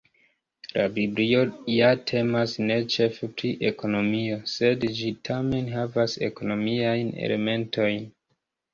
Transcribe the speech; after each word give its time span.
La 0.77 0.85
biblio 0.95 1.43
ja 1.73 1.89
temas 2.13 2.55
ne 2.71 2.79
ĉefe 2.95 3.31
pri 3.37 3.53
ekonomio, 3.73 4.41
sed 4.57 4.91
ĝi 5.03 5.15
tamen 5.33 5.73
havas 5.79 6.21
ekonomiajn 6.33 7.17
elementojn. 7.31 8.07